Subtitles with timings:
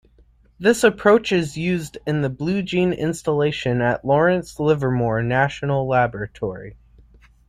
[0.59, 6.75] This approach is used in the Blue Gene installation at Lawrence Livermore National Laboratory.